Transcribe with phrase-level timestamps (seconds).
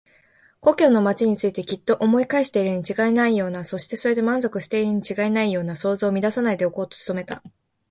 [0.61, 7.43] 故郷の町についてきっと思い描いているにちがいないような、そしてそれで満足しているにちがいないような想像を乱さないでおこうと努めた。